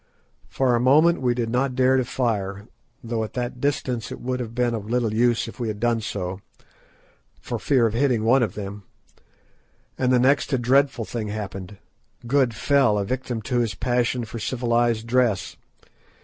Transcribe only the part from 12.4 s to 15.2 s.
fell a victim to his passion for civilised